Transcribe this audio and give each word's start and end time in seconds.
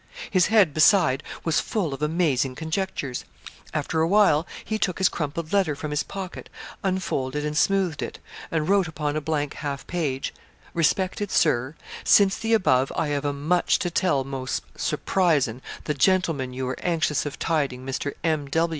His 0.31 0.47
head 0.47 0.73
beside 0.73 1.21
was 1.43 1.59
full 1.59 1.93
of 1.93 2.01
amazing 2.01 2.55
conjectures. 2.55 3.23
After 3.71 4.01
a 4.01 4.07
while 4.07 4.47
he 4.65 4.79
took 4.79 4.97
his 4.97 5.07
crumpled 5.09 5.53
letter 5.53 5.75
from 5.75 5.91
his 5.91 6.01
pocket, 6.01 6.49
unfolded 6.83 7.45
and 7.45 7.55
smoothed 7.55 8.01
it, 8.01 8.17
and 8.49 8.67
wrote 8.67 8.87
upon 8.87 9.15
a 9.15 9.21
blank 9.21 9.53
half 9.53 9.85
page 9.85 10.33
'RESPECTED 10.73 11.29
SIR, 11.29 11.75
Since 12.03 12.39
the 12.39 12.55
above 12.55 12.91
i 12.95 13.15
ave 13.15 13.29
a 13.29 13.31
much 13.31 13.77
to 13.77 13.91
tel 13.91 14.23
mos 14.23 14.61
surprisen, 14.75 15.61
the 15.83 15.93
gentleman 15.93 16.51
you 16.51 16.65
wer 16.65 16.77
anceous 16.79 17.27
of 17.27 17.37
tiding 17.37 17.85
mister 17.85 18.15
M. 18.23 18.47